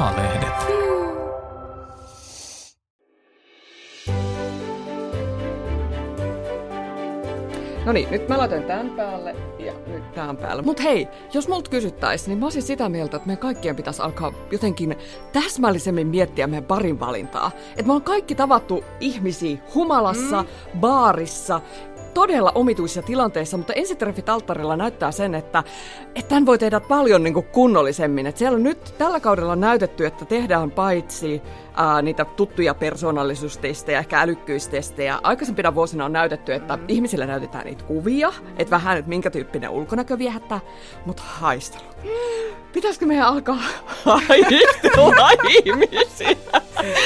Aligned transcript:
A-lehdet. 0.00 0.80
No 7.86 7.92
niin, 7.92 8.10
nyt 8.10 8.28
mä 8.28 8.38
laitan 8.38 8.62
tämän 8.62 8.90
päälle 8.90 9.36
ja 9.58 9.72
nyt 9.86 10.12
tämän 10.12 10.36
päälle. 10.36 10.62
Mut 10.62 10.82
hei, 10.82 11.08
jos 11.32 11.48
multa 11.48 11.70
kysyttäisiin, 11.70 12.28
niin 12.28 12.38
mä 12.38 12.46
olisin 12.46 12.62
sitä 12.62 12.88
mieltä, 12.88 13.16
että 13.16 13.26
meidän 13.26 13.40
kaikkien 13.40 13.76
pitäisi 13.76 14.02
alkaa 14.02 14.32
jotenkin 14.50 14.96
täsmällisemmin 15.32 16.06
miettiä 16.06 16.46
meidän 16.46 16.64
parin 16.64 17.00
valintaa. 17.00 17.50
Että 17.70 17.82
me 17.82 17.92
on 17.92 18.02
kaikki 18.02 18.34
tavattu 18.34 18.84
ihmisiä 19.00 19.58
humalassa, 19.74 20.42
mm. 20.42 20.80
baarissa, 20.80 21.60
todella 22.14 22.52
omituisissa 22.54 23.02
tilanteissa, 23.02 23.56
mutta 23.56 23.72
ensitreffit 23.72 24.28
alttarilla 24.28 24.76
näyttää 24.76 25.12
sen, 25.12 25.34
että, 25.34 25.64
että 26.14 26.28
tämän 26.28 26.46
voi 26.46 26.58
tehdä 26.58 26.80
paljon 26.80 27.22
niin 27.22 27.34
kuin 27.34 27.46
kunnollisemmin. 27.46 28.26
Että 28.26 28.38
siellä 28.38 28.56
on 28.56 28.62
nyt 28.62 28.94
tällä 28.98 29.20
kaudella 29.20 29.56
näytetty, 29.56 30.06
että 30.06 30.24
tehdään 30.24 30.70
paitsi 30.70 31.42
ää, 31.74 32.02
niitä 32.02 32.24
tuttuja 32.24 32.74
persoonallisuustestejä, 32.74 33.98
ehkä 33.98 34.20
älykkyystestejä. 34.20 35.18
Aikaisempina 35.22 35.74
vuosina 35.74 36.04
on 36.04 36.12
näytetty, 36.12 36.54
että 36.54 36.76
mm. 36.76 36.84
ihmisille 36.88 37.26
näytetään 37.26 37.64
niitä 37.64 37.84
kuvia, 37.84 38.32
että 38.58 38.70
vähän, 38.70 38.98
että 38.98 39.08
minkä 39.08 39.30
tyyppinen 39.30 39.70
ulkonäkö 39.70 40.18
viehättää, 40.18 40.60
mutta 41.06 41.22
haistelu. 41.26 41.84
Pitäisikö 42.72 43.06
meidän 43.06 43.26
alkaa 43.26 43.58
haistella 44.04 45.30
ihmisiä? 45.48 46.59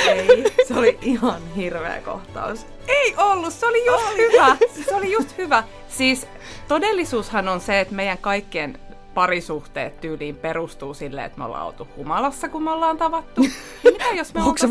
Ei, 0.07 0.45
se 0.69 0.75
oli 0.75 0.99
ihan 1.03 1.41
hirveä 1.57 2.01
kohtaus. 2.01 2.67
Ei 2.89 3.15
ollut, 3.19 3.53
se 3.53 3.67
oli 3.67 3.87
just 3.87 4.05
oli. 4.09 4.17
hyvä. 4.19 4.57
Se 4.89 4.95
oli 4.95 5.13
just 5.13 5.39
hyvä. 5.39 5.65
Siis 5.89 6.27
todellisuushan 6.69 7.49
on 7.49 7.61
se, 7.61 7.81
että 7.81 7.95
meidän 7.95 8.19
kaikkien 8.19 8.79
parisuhteet 9.15 10.01
tyyliin 10.01 10.37
perustuu 10.37 10.95
silleen, 10.95 11.27
että 11.27 11.39
me 11.39 11.45
ollaan 11.45 11.67
oltu 11.67 11.89
humalassa, 11.97 12.49
kun 12.49 12.63
me 12.63 12.71
ollaan 12.71 12.99
tavattu. 12.99 13.41
Mitä 13.85 14.05
jos 14.15 14.35
me 14.35 14.43
Onko 14.43 14.59
se 14.59 14.67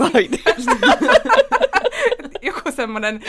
Joku 2.41 2.71
semmoinen 2.71 3.21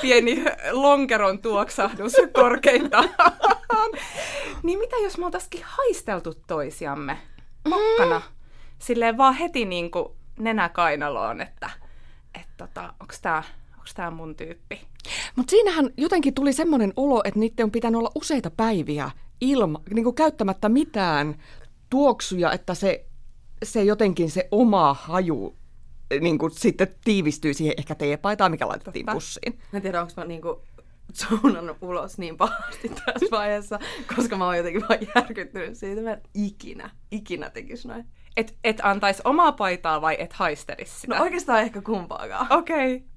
pieni 0.00 0.44
lonkeron 0.72 1.38
tuoksahdus 1.38 2.12
korkeintaan. 2.32 3.08
niin 4.62 4.78
mitä 4.78 4.96
jos 4.96 5.18
me 5.18 5.24
oltaisikin 5.26 5.60
haisteltu 5.64 6.34
toisiamme 6.46 7.18
mokkana? 7.68 8.18
Mm. 8.18 8.24
Silleen 8.78 9.16
vaan 9.16 9.34
heti 9.34 9.64
niin 9.64 9.90
kuin 9.90 10.08
nenä 10.38 10.68
kainaloon, 10.68 11.40
että 11.40 11.70
et 12.34 12.48
tota, 12.56 12.94
onko 13.00 13.14
tämä 13.22 13.42
onko 13.72 13.90
tämä 13.94 14.10
mun 14.10 14.36
tyyppi. 14.36 14.80
Mutta 15.36 15.50
siinähän 15.50 15.90
jotenkin 15.96 16.34
tuli 16.34 16.52
semmoinen 16.52 16.92
olo, 16.96 17.22
että 17.24 17.40
niiden 17.40 17.64
on 17.64 17.70
pitänyt 17.70 17.98
olla 17.98 18.10
useita 18.14 18.50
päiviä 18.50 19.10
ilma, 19.40 19.80
niin 19.94 20.04
kuin 20.04 20.14
käyttämättä 20.14 20.68
mitään 20.68 21.34
tuoksuja, 21.90 22.52
että 22.52 22.74
se, 22.74 23.06
se 23.64 23.84
jotenkin 23.84 24.30
se 24.30 24.48
oma 24.50 24.94
haju 24.94 25.56
niin 26.20 26.38
kuin 26.38 26.50
sitten 26.50 26.88
tiivistyy 27.04 27.54
siihen 27.54 27.74
ehkä 27.78 27.94
teepaitaan, 27.94 28.50
mikä 28.50 28.68
laitettiin 28.68 29.06
Totta. 29.06 29.14
pussiin. 29.16 29.58
Mä 29.72 29.76
en 29.76 29.82
tiedä, 29.82 30.00
onko 30.00 30.12
mä 30.16 30.24
niin 30.24 30.42
kuin 30.42 30.58
zoonannut 31.14 31.76
ulos 31.80 32.18
niin 32.18 32.36
pahasti 32.36 32.88
tässä 32.88 33.26
vaiheessa, 33.30 33.78
koska 34.16 34.36
mä 34.36 34.46
oon 34.46 34.56
jotenkin 34.56 34.82
vaan 34.88 35.00
järkyttynyt 35.14 35.76
siitä, 35.76 36.00
että 36.00 36.10
mä 36.10 36.30
ikinä, 36.34 36.90
ikinä 37.10 37.50
tekis 37.50 37.86
noin. 37.86 38.04
Et, 38.36 38.58
et 38.64 38.80
antais 38.82 39.20
omaa 39.24 39.52
paitaa 39.52 40.00
vai 40.00 40.16
et 40.18 40.32
haistelis 40.32 41.00
sitä? 41.00 41.14
No 41.14 41.22
oikeastaan 41.22 41.60
ehkä 41.60 41.82
kumpaakaan. 41.82 42.46
Okei. 42.58 42.96
Okay. 42.96 43.10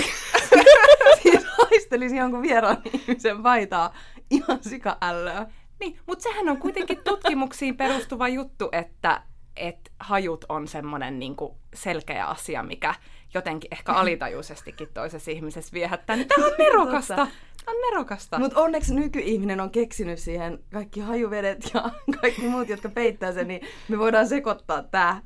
siis 1.22 1.44
haistelisin 1.44 2.18
jonkun 2.18 2.42
vieraan 2.42 2.82
ihmisen 2.92 3.42
paitaa 3.42 3.94
ihan 4.30 4.58
sika 4.60 4.98
ällöä. 5.02 5.46
Niin, 5.80 5.98
mutta 6.06 6.22
sehän 6.22 6.48
on 6.48 6.58
kuitenkin 6.58 6.98
tutkimuksiin 7.04 7.76
perustuva 7.76 8.28
juttu, 8.28 8.68
että 8.72 9.22
et 9.56 9.92
hajut 10.00 10.44
on 10.48 10.68
semmoinen 10.68 11.18
niinku 11.18 11.56
selkeä 11.74 12.26
asia, 12.26 12.62
mikä 12.62 12.94
jotenkin 13.34 13.68
ehkä 13.72 13.92
alitajuisestikin 14.02 14.88
toisessa 14.94 15.30
ihmisessä 15.30 15.72
viehättää. 15.72 16.16
Niin 16.16 16.28
tämä 16.28 16.46
on 16.48 16.52
nerokasta. 16.58 17.14
Tämä 17.14 17.76
on 17.76 17.90
nerokasta. 17.90 18.38
Mutta 18.38 18.60
onneksi 18.60 18.94
nykyihminen 18.94 19.60
on 19.60 19.70
keksinyt 19.70 20.18
siihen 20.18 20.58
kaikki 20.72 21.00
hajuvedet 21.00 21.70
ja 21.74 21.90
kaikki 22.20 22.42
muut, 22.48 22.68
jotka 22.68 22.88
peittää 22.88 23.32
sen, 23.32 23.48
niin 23.48 23.60
me 23.88 23.98
voidaan 23.98 24.28
sekoittaa 24.28 24.82
tämä 24.82 25.22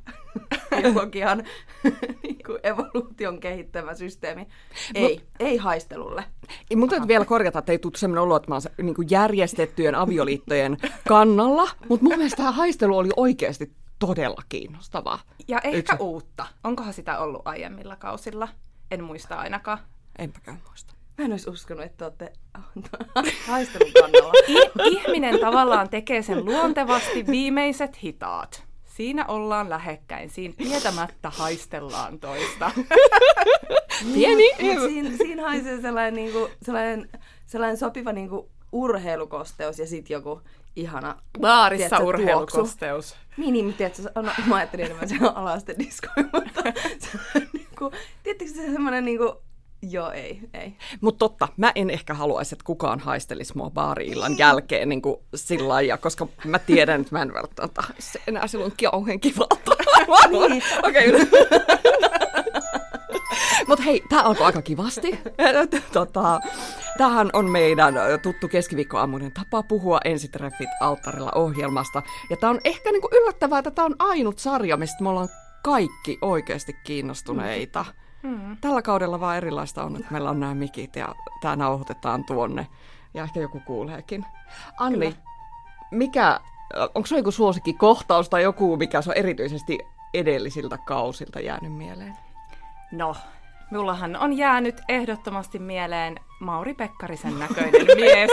biologian 0.77 1.45
niin 2.23 2.39
evoluution 2.63 3.41
kehittämä 3.41 3.95
systeemi. 3.95 4.47
Ei, 4.95 5.15
Mut, 5.15 5.25
ei 5.41 5.57
haistelulle. 5.57 6.25
Mun 6.77 6.89
täytyy 6.89 7.09
vielä 7.09 7.25
korjata, 7.25 7.59
että 7.59 7.73
ei 7.73 7.79
tule 7.79 7.93
sellainen 7.97 8.23
olo, 8.23 8.37
että 8.37 8.51
mä 8.51 8.55
oon 8.55 8.63
niin 8.83 9.11
järjestettyjen 9.11 9.95
avioliittojen 9.95 10.77
kannalla, 11.09 11.71
mutta 11.89 12.05
mun 12.05 12.17
mielestä 12.17 12.37
tämä 12.37 12.53
haistelu 12.53 12.99
oli 12.99 13.09
oikeasti 13.17 13.73
todella 13.99 14.43
kiinnostavaa. 14.49 15.21
Ja 15.49 15.61
ehkä 15.65 15.79
Yksi... 15.93 15.97
uutta. 16.03 16.47
Onkohan 16.65 16.93
sitä 16.93 17.19
ollut 17.19 17.43
aiemmilla 17.45 17.97
kausilla? 17.97 18.49
En 18.91 19.05
muista 19.05 19.35
ainakaan. 19.37 19.79
Enpäkään 20.19 20.63
muista. 20.69 20.95
Mä 21.19 21.25
en 21.25 21.31
olisi 21.33 21.51
uskonut, 21.51 21.85
että 21.85 22.05
olette 22.05 22.33
haistelun 23.49 23.93
kannalla. 24.01 24.33
I- 24.49 24.89
ihminen 24.89 25.41
tavallaan 25.41 25.91
tekee 25.91 26.23
sen 26.23 26.45
luontevasti 26.45 27.27
viimeiset 27.27 28.03
hitaat. 28.03 28.65
Siinä 28.85 29.27
ollaan 29.27 29.71
lähekkäin, 29.71 30.31
siinä 30.31 30.55
tietämättä 30.59 31.31
haistellaan 31.31 32.19
toista. 32.19 32.71
Pieni. 34.15 34.45
siinä, 34.89 35.17
siinä 35.17 35.43
haisee 35.43 35.81
sellainen, 35.81 36.15
niin 36.15 36.33
kuin, 36.33 36.53
sellainen, 36.63 37.09
sellainen 37.47 37.77
sopiva 37.77 38.13
niin 38.13 38.29
kuin, 38.29 38.47
urheilukosteus 38.73 39.79
ja 39.79 39.87
sitten 39.87 40.15
joku 40.15 40.41
ihana... 40.77 41.23
Baarissa 41.41 41.89
tiedätkö, 41.89 42.09
urheilukosteus. 42.09 43.17
Niin, 43.37 43.53
niin, 43.53 43.65
mutta 43.65 43.79
tiedätkö, 43.79 44.03
no, 44.15 44.33
mä 44.47 44.57
ajattelin 44.57 44.85
enemmän 44.85 45.09
sen 45.09 45.37
alasten 45.37 45.79
diskoja, 45.79 46.15
mutta 46.33 46.63
se 46.99 47.19
niin 47.53 47.69
kuin, 47.79 47.93
tiedättekö 48.23 48.51
se 48.51 48.73
semmoinen 48.73 49.05
niin 49.05 49.19
kuin, 49.19 49.33
Joo, 49.83 50.11
ei, 50.11 50.41
ei. 50.55 50.77
Mutta 51.01 51.19
totta, 51.19 51.49
mä 51.57 51.73
en 51.75 51.91
ehkä 51.91 52.15
haluaisi, 52.15 52.55
että 52.55 52.65
kukaan 52.65 53.01
haistelisi 53.01 53.57
mua 53.57 53.71
baari-illan 53.71 54.39
jälkeen 54.39 54.89
niin 54.89 55.03
kuin 55.03 55.17
sillä 55.35 55.69
lailla, 55.69 55.97
koska 55.97 56.29
mä 56.45 56.59
tiedän, 56.59 57.01
että 57.01 57.15
mä 57.15 57.23
en 57.23 57.35
välttämättä 57.35 57.83
enää 58.27 58.47
silloin 58.47 58.73
kauhean 58.91 59.21
kivalta. 59.21 59.77
niin. 60.49 60.63
Okei. 60.83 61.09
Okay. 61.09 61.27
Mutta 63.69 63.85
hei, 63.85 64.03
tämä 64.09 64.23
alkoi 64.23 64.47
aika 64.47 64.63
kivasti. 64.63 65.19
tota, 65.93 66.41
tämähän 66.99 67.31
on 67.33 67.51
meidän 67.51 67.95
tuttu 68.23 68.49
keskiviikkoaamuinen 68.49 69.33
tapa 69.33 69.63
puhua 69.63 70.01
ensitreffit 70.05 70.69
alttarilla 70.81 71.33
ohjelmasta. 71.35 72.03
Ja 72.31 72.37
tämä 72.37 72.51
on 72.51 72.61
ehkä 72.65 72.93
niinku 72.93 73.09
yllättävää, 73.13 73.59
että 73.59 73.71
tämä 73.71 73.87
on 73.87 73.97
ainut 73.99 74.39
sarja, 74.39 74.77
mistä 74.77 75.03
me 75.03 75.09
ollaan 75.09 75.29
kaikki 75.65 76.19
oikeasti 76.23 76.73
kiinnostuneita. 76.85 77.85
Mm. 78.23 78.57
Tällä 78.61 78.83
kaudella 78.83 79.21
vaan 79.21 79.37
erilaista 79.37 79.85
on, 79.85 79.97
että 79.97 80.13
meillä 80.13 80.31
on 80.31 80.41
nämä 80.41 80.55
mikit 80.55 80.97
ja 80.97 81.15
tämä 81.41 81.57
nauhoitetaan 81.57 82.25
tuonne. 82.25 82.67
Ja 83.15 83.23
ehkä 83.23 83.41
joku 83.41 83.61
kuuleekin. 83.67 84.25
Anni, 84.79 84.99
Kyllä. 84.99 85.23
mikä, 85.91 86.41
onko 86.95 87.07
se 87.07 87.17
joku 87.17 87.31
suosikki 87.31 87.73
kohtaus 87.73 88.29
tai 88.29 88.43
joku, 88.43 88.77
mikä 88.77 89.03
se 89.03 89.11
on 89.11 89.17
erityisesti 89.17 89.79
edellisiltä 90.15 90.79
kausilta 90.79 91.41
jäänyt 91.41 91.73
mieleen? 91.73 92.17
No, 92.93 93.15
Mullahan 93.71 94.17
on 94.17 94.33
jäänyt 94.33 94.81
ehdottomasti 94.89 95.59
mieleen 95.59 96.17
Mauri 96.41 96.75
Pekkarisen 96.75 97.39
näköinen 97.39 97.87
mies, 98.01 98.31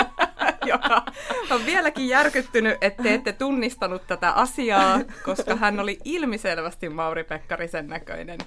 joka 0.72 1.02
on 1.50 1.66
vieläkin 1.66 2.08
järkyttynyt, 2.08 2.78
että 2.80 3.02
te 3.02 3.14
ette 3.14 3.32
tunnistanut 3.32 4.06
tätä 4.06 4.32
asiaa, 4.32 5.00
koska 5.24 5.56
hän 5.56 5.80
oli 5.80 5.98
ilmiselvästi 6.04 6.88
Mauri 6.88 7.24
Pekkarisen 7.24 7.86
näköinen. 7.86 8.38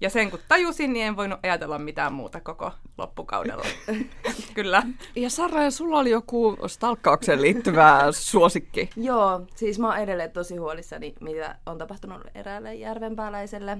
Ja 0.00 0.10
sen 0.10 0.30
kun 0.30 0.40
tajusin, 0.48 0.92
niin 0.92 1.06
en 1.06 1.16
voinut 1.16 1.38
ajatella 1.42 1.78
mitään 1.78 2.12
muuta 2.12 2.40
koko 2.40 2.72
loppukaudella. 2.98 3.64
Kyllä. 4.54 4.82
Ja 5.16 5.30
Sara, 5.30 5.62
ja 5.62 5.70
sulla 5.70 5.98
oli 5.98 6.10
joku 6.10 6.56
stalkkaukseen 6.66 7.42
liittyvä 7.42 8.02
suosikki. 8.10 8.90
Joo, 8.96 9.40
siis 9.54 9.78
mä 9.78 9.86
oon 9.86 9.98
edelleen 9.98 10.32
tosi 10.32 10.56
huolissani, 10.56 11.14
mitä 11.20 11.56
on 11.66 11.78
tapahtunut 11.78 12.22
eräälle 12.34 12.74
järvenpääläiselle 12.74 13.78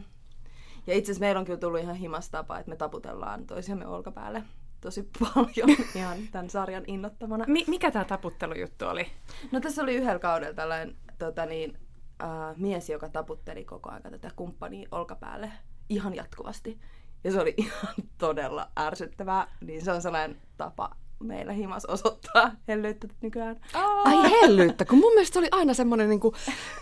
ja 0.87 0.94
itse 0.94 1.12
asiassa 1.12 1.20
meillä 1.20 1.38
on 1.38 1.44
kyllä 1.44 1.58
tullut 1.58 1.81
ihan 1.81 1.96
himastapa, 1.96 2.58
että 2.58 2.70
me 2.70 2.76
taputellaan 2.76 3.46
toisiamme 3.46 3.87
olkapäälle 3.87 4.43
tosi 4.81 5.11
paljon 5.20 5.69
ihan 5.94 6.19
tämän 6.32 6.50
sarjan 6.50 6.84
innottamana. 6.87 7.44
Mi- 7.49 7.64
mikä 7.69 7.90
tämä 7.90 8.05
taputtelujuttu 8.05 8.87
oli? 8.87 9.06
No 9.52 9.61
tässä 9.61 9.82
oli 9.82 9.94
yhdellä 9.94 10.19
kaudella 10.19 10.55
tällainen 10.55 10.96
tota 11.19 11.46
niin, 11.46 11.79
äh, 12.23 12.56
mies, 12.56 12.90
joka 12.90 13.08
taputteli 13.08 13.64
koko 13.64 13.90
ajan 13.90 14.02
tätä 14.02 14.31
kumppania 14.37 14.88
olkapäälle 14.90 15.52
ihan 15.88 16.14
jatkuvasti. 16.14 16.79
Ja 17.25 17.32
se 17.32 17.40
oli 17.40 17.55
ihan 17.67 17.94
todella 18.19 18.69
ärsyttävää, 18.79 19.46
niin 19.61 19.84
se 19.84 19.93
on 19.93 20.02
sellainen 20.02 20.40
tapa 20.56 20.96
meillä 21.22 21.52
himas 21.52 21.84
osoittaa 21.84 22.50
hellyyttä 22.69 23.08
nykyään. 23.20 23.56
Ai 24.04 24.30
hellyyttä, 24.30 24.84
kun 24.84 24.98
mun 24.98 25.12
mielestä 25.12 25.32
se 25.32 25.38
oli 25.38 25.48
aina 25.50 25.74
semmoinen 25.74 26.08
niinku, 26.08 26.34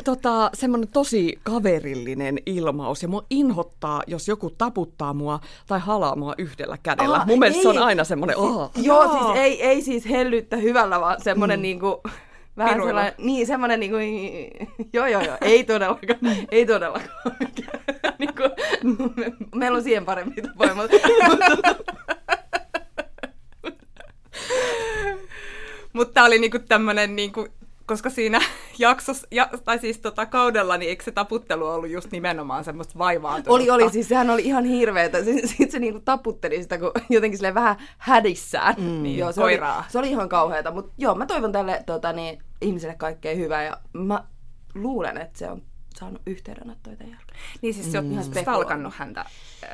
tota, 0.04 0.50
semmoinen 0.54 0.88
tosi 0.92 1.38
kaverillinen 1.42 2.38
ilmaus. 2.46 3.02
Ja 3.02 3.08
mua 3.08 3.25
inhottaa, 3.31 4.02
jos 4.06 4.28
joku 4.28 4.50
taputtaa 4.50 5.14
mua 5.14 5.40
tai 5.66 5.81
halaa 5.81 6.16
mua 6.16 6.34
yhdellä 6.38 6.78
kädellä. 6.82 7.19
Oh, 7.20 7.26
mun 7.26 7.38
mielestä 7.38 7.58
ei. 7.58 7.62
se 7.62 7.69
on 7.69 7.78
aina 7.78 8.04
semmoinen... 8.04 8.37
Oh. 8.37 8.70
Joo, 8.76 9.08
siis 9.12 9.38
ei, 9.38 9.62
ei 9.62 9.82
siis 9.82 10.08
hellyyttä 10.10 10.56
hyvällä, 10.56 11.00
vaan 11.00 11.20
semmoinen 11.22 11.58
mm. 11.58 11.62
niinku, 11.62 12.02
Vähän 12.56 12.75
Piruilla. 12.75 12.88
sellainen, 12.88 13.14
niin 13.19 13.46
semmoinen 13.46 13.81
niinku, 13.81 13.96
joo 14.92 15.06
joo 15.06 15.22
joo, 15.22 15.37
ei 15.40 15.64
todellakaan, 15.64 16.19
ei 16.50 16.66
todellakaan. 16.66 17.37
niinku, 18.19 18.42
me, 19.16 19.32
meillä 19.54 19.76
on 19.76 19.82
siihen 19.82 20.04
parempi 20.04 20.42
tapoja, 20.42 20.75
mutta, 20.75 20.96
Mutta 25.93 26.14
tämä 26.14 26.26
oli 26.26 26.38
niinku 26.38 26.58
tämmöinen, 26.58 27.17
niinku, 27.17 27.49
koska 27.87 28.11
siinä 28.11 28.41
jaksossa, 28.79 29.26
ja, 29.31 29.49
tai 29.64 29.79
siis 29.79 29.99
tota 29.99 30.26
kaudella, 30.26 30.76
niin 30.76 30.88
eikö 30.88 31.05
se 31.05 31.11
taputtelu 31.11 31.67
ollut 31.67 31.91
just 31.91 32.11
nimenomaan 32.12 32.64
semmoista 32.64 32.99
vaivaantunutta? 32.99 33.50
oli, 33.50 33.70
oli, 33.70 33.91
siis 33.93 34.08
sehän 34.08 34.31
oli 34.31 34.43
ihan 34.43 34.64
hirveetä. 34.64 35.25
Sitten 35.25 35.70
se 35.70 35.79
niinku 35.79 36.00
taputteli 36.00 36.62
sitä, 36.62 36.79
kun 36.79 36.93
jotenkin 37.11 37.38
sille 37.38 37.55
vähän 37.55 37.76
hädissään. 37.99 38.75
Mm, 38.79 39.06
joo, 39.06 39.32
se, 39.32 39.41
koiraa. 39.41 39.76
oli, 39.79 39.85
se 39.88 39.99
oli 39.99 40.11
ihan 40.11 40.29
kauheata, 40.29 40.70
mutta 40.70 40.93
joo, 40.99 41.14
mä 41.14 41.26
toivon 41.26 41.52
tälle 41.52 41.82
tota, 41.87 42.12
niin, 42.12 42.43
ihmiselle 42.61 42.94
kaikkea 42.94 43.35
hyvää 43.37 43.62
ja 43.64 43.76
mä 43.93 44.25
luulen, 44.75 45.19
että 45.19 45.38
se 45.38 45.50
on 45.50 45.62
saanut 45.99 46.23
yhteydenottoja 46.26 46.97
tämän 46.97 47.12
jälkeen. 47.12 47.38
Niin 47.62 47.75
siis 47.75 47.93
sä 47.93 48.00
Mm. 48.00 48.06
oot 48.06 48.12
Ihan 48.12 48.25
stalkannut 48.43 48.94
häntä 48.94 49.20
äh, 49.20 49.29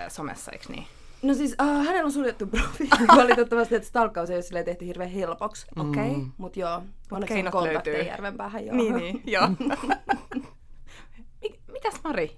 somessa, 0.08 0.52
eikö 0.52 0.64
niin? 0.68 0.86
No 1.26 1.34
siis 1.34 1.54
äh, 1.60 1.66
hänellä 1.86 2.04
on 2.04 2.12
suljettu 2.12 2.46
profiili 2.56 3.06
valitettavasti, 3.16 3.74
että 3.74 3.88
stalkkaus 3.88 4.30
ei 4.30 4.36
ole 4.36 4.42
silleen 4.42 4.64
tehty 4.64 4.86
hirveän 4.86 5.10
helpoksi. 5.10 5.66
Okei. 5.76 6.10
Okay. 6.10 6.24
Mut 6.36 6.56
joo, 6.56 6.82
onneksi 7.10 7.34
keinot 7.34 7.54
on 7.54 7.60
kontakteja 7.62 7.94
löytyy. 7.96 8.10
Järvenpäähän 8.10 8.66
joo. 8.66 8.76
Niin, 8.76 8.94
niin, 8.96 9.22
joo. 9.26 9.48
Mi- 11.42 11.58
Mitäs 11.72 12.00
Mari? 12.04 12.36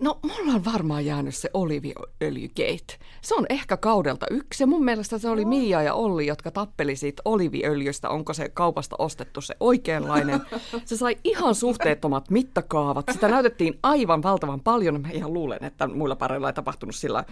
No, 0.00 0.18
mulla 0.22 0.52
on 0.54 0.64
varmaan 0.64 1.06
jäänyt 1.06 1.34
se 1.34 1.50
oliviöljygate. 1.54 2.98
Se 3.22 3.34
on 3.34 3.46
ehkä 3.50 3.76
kaudelta 3.76 4.26
yksi 4.30 4.62
ja 4.62 4.66
mun 4.66 4.84
mielestä 4.84 5.18
se 5.18 5.28
oli 5.28 5.44
Mia 5.44 5.82
ja 5.82 5.94
Olli, 5.94 6.26
jotka 6.26 6.50
tappeli 6.50 6.96
siitä 6.96 7.22
oliviöljystä, 7.24 8.08
onko 8.08 8.34
se 8.34 8.48
kaupasta 8.48 8.96
ostettu 8.98 9.40
se 9.40 9.56
oikeanlainen. 9.60 10.40
Se 10.84 10.96
sai 10.96 11.16
ihan 11.24 11.54
suhteettomat 11.54 12.30
mittakaavat. 12.30 13.06
Sitä 13.12 13.28
näytettiin 13.28 13.78
aivan 13.82 14.22
valtavan 14.22 14.60
paljon. 14.60 15.00
Mä 15.00 15.08
ihan 15.10 15.32
luulen, 15.32 15.64
että 15.64 15.86
muilla 15.86 16.16
pareilla 16.16 16.48
ei 16.48 16.52
tapahtunut 16.52 16.94
sillä, 16.94 17.18
äh, 17.18 17.24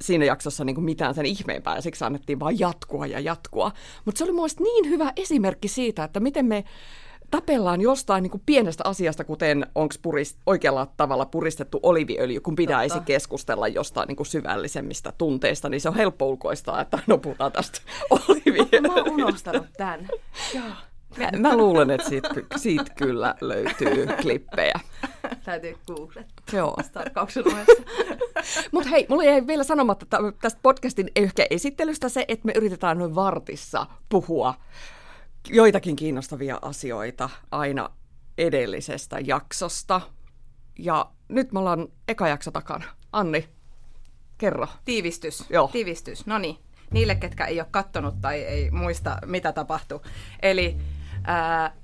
siinä 0.00 0.24
jaksossa 0.24 0.64
niin 0.64 0.74
kuin 0.74 0.84
mitään 0.84 1.14
sen 1.14 1.26
ihmeempää 1.26 1.74
ja 1.76 1.82
siksi 1.82 2.04
annettiin 2.04 2.40
vaan 2.40 2.58
jatkua 2.58 3.06
ja 3.06 3.20
jatkua. 3.20 3.72
Mutta 4.04 4.18
se 4.18 4.24
oli 4.24 4.32
mun 4.32 4.48
niin 4.58 4.88
hyvä 4.88 5.12
esimerkki 5.16 5.68
siitä, 5.68 6.04
että 6.04 6.20
miten 6.20 6.46
me 6.46 6.64
tapellaan 7.30 7.80
jostain 7.80 8.22
niin 8.22 8.30
kuin 8.30 8.42
pienestä 8.46 8.84
asiasta, 8.86 9.24
kuten 9.24 9.66
onko 9.74 9.94
purist, 10.02 10.38
oikealla 10.46 10.86
tavalla 10.96 11.26
puristettu 11.26 11.80
oliviöljy, 11.82 12.40
kun 12.40 12.56
pitäisi 12.56 12.94
Totta. 12.94 13.06
keskustella 13.06 13.68
jostain 13.68 14.06
niin 14.08 14.16
kuin 14.16 14.26
syvällisemmistä 14.26 15.12
tunteista, 15.18 15.68
niin 15.68 15.80
se 15.80 15.88
on 15.88 15.94
helppo 15.96 16.26
ulkoistaa, 16.26 16.80
että 16.80 16.98
no 17.06 17.18
puhutaan 17.18 17.52
tästä 17.52 17.80
oliviöljystä. 18.10 18.80
Mä 18.80 18.94
oon 18.94 19.10
unohtanut 19.10 19.66
tän. 19.76 20.08
Mä, 21.18 21.30
mä 21.38 21.56
luulen, 21.56 21.90
että 21.90 22.08
siitä, 22.08 22.28
siitä 22.56 22.94
kyllä 22.96 23.34
löytyy 23.40 24.06
klippejä. 24.22 24.80
Täytyy 25.44 25.76
googlettaa. 25.86 26.44
Joo. 26.58 26.76
Stalkkauksen 26.82 27.44
ohessa. 27.48 27.82
Mutta 28.72 28.90
hei, 28.90 29.06
mulla 29.08 29.24
jäi 29.24 29.46
vielä 29.46 29.64
sanomatta 29.64 30.06
tä- 30.06 30.18
tästä 30.40 30.60
podcastin 30.62 31.10
ehkä 31.16 31.46
esittelystä 31.50 32.08
se, 32.08 32.24
että 32.28 32.46
me 32.46 32.52
yritetään 32.56 32.98
noin 32.98 33.14
vartissa 33.14 33.86
puhua 34.08 34.54
joitakin 35.48 35.96
kiinnostavia 35.96 36.58
asioita 36.62 37.30
aina 37.50 37.90
edellisestä 38.38 39.18
jaksosta. 39.18 40.00
Ja 40.78 41.10
nyt 41.28 41.52
me 41.52 41.58
ollaan 41.58 41.88
eka 42.08 42.28
jakso 42.28 42.50
takana. 42.50 42.84
Anni, 43.12 43.48
kerro. 44.38 44.66
Tiivistys. 44.84 45.44
Joo. 45.50 45.68
Tiivistys. 45.72 46.26
No 46.26 46.38
niin. 46.38 46.56
Niille, 46.90 47.14
ketkä 47.14 47.44
ei 47.44 47.60
ole 47.60 47.68
kattonut 47.70 48.20
tai 48.20 48.40
ei 48.40 48.70
muista, 48.70 49.18
mitä 49.26 49.52
tapahtui. 49.52 50.00
Eli 50.42 50.76
ää, 51.24 51.76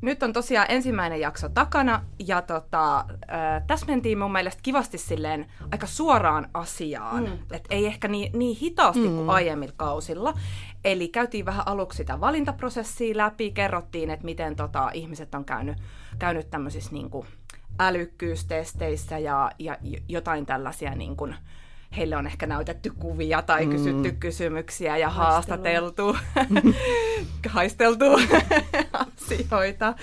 nyt 0.00 0.22
on 0.22 0.32
tosiaan 0.32 0.66
ensimmäinen 0.70 1.20
jakso 1.20 1.48
takana, 1.48 2.04
ja 2.18 2.42
tota, 2.42 3.04
ää, 3.28 3.60
tässä 3.66 3.86
mentiin 3.86 4.18
mun 4.18 4.32
mielestä 4.32 4.62
kivasti 4.62 4.98
silleen 4.98 5.46
aika 5.72 5.86
suoraan 5.86 6.48
asiaan. 6.54 7.24
Mm, 7.24 7.38
Et 7.52 7.64
ei 7.70 7.86
ehkä 7.86 8.08
niin, 8.08 8.38
niin 8.38 8.56
hitaasti 8.56 9.08
mm. 9.08 9.16
kuin 9.16 9.30
aiemmilla 9.30 9.74
kausilla. 9.76 10.34
Eli 10.84 11.08
käytiin 11.08 11.46
vähän 11.46 11.68
aluksi 11.68 11.96
sitä 11.96 12.20
valintaprosessia 12.20 13.16
läpi, 13.16 13.50
kerrottiin, 13.50 14.10
että 14.10 14.24
miten 14.24 14.56
tota, 14.56 14.90
ihmiset 14.94 15.34
on 15.34 15.44
käynyt, 15.44 15.78
käynyt 16.18 16.50
tämmöisissä 16.50 16.92
niin 16.92 17.10
kuin 17.10 17.26
älykkyystesteissä 17.78 19.18
ja, 19.18 19.52
ja 19.58 19.76
jotain 20.08 20.46
tällaisia 20.46 20.94
niin 20.94 21.16
kuin, 21.16 21.34
heille 21.96 22.16
on 22.16 22.26
ehkä 22.26 22.46
näytetty 22.46 22.90
kuvia 22.90 23.42
tai 23.42 23.66
kysytty 23.66 24.12
kysymyksiä 24.12 24.96
ja 24.96 25.10
haastateltu, 25.10 26.16
haisteltu 27.48 28.04
asioita. 28.92 29.94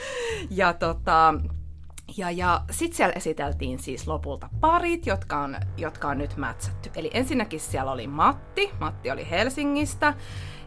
Ja, 0.50 0.74
tota, 0.74 1.34
ja, 2.18 2.32
ja 2.32 2.62
sitten 2.72 2.98
siellä 2.98 3.14
esiteltiin 3.14 3.80
siis 3.80 4.08
lopulta 4.08 4.50
parit, 4.60 5.06
jotka 5.06 5.40
on, 5.40 5.58
jotka 5.78 6.08
on 6.08 6.18
nyt 6.18 6.38
mätsätty. 6.38 6.92
Eli 6.96 7.12
ensinnäkin 7.14 7.60
siellä 7.60 7.92
oli 7.92 8.08
Matti, 8.08 8.72
Matti 8.80 9.12
oli 9.12 9.30
Helsingistä, 9.30 10.14